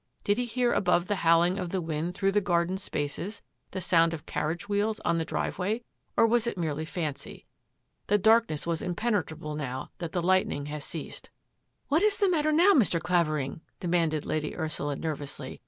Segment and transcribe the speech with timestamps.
[0.23, 4.15] Did he hear above the howling of the wind through the garden spaces the sound
[4.15, 5.83] of carriage wheels on the driveway,
[6.17, 7.45] or was it merely fancy?
[8.07, 11.29] The darkness was Impenetrable now that the lightning had ceased."
[11.89, 12.99] What is the matter now, Mr.
[12.99, 15.59] Clavering?" demanded Lady Ursula nervously.